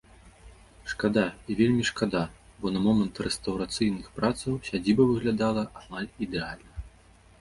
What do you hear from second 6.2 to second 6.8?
ідэальна.